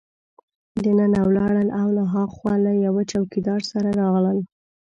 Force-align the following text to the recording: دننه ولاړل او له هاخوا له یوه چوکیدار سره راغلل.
دننه 0.83 1.19
ولاړل 1.29 1.69
او 1.81 1.87
له 1.97 2.03
هاخوا 2.13 2.53
له 2.65 2.71
یوه 2.85 3.01
چوکیدار 3.11 3.61
سره 3.71 3.89
راغلل. 4.01 4.39